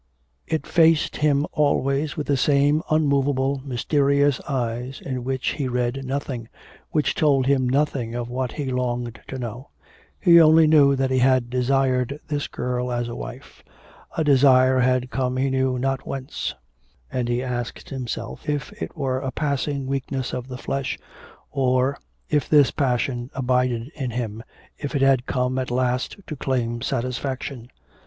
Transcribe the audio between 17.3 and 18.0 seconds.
asked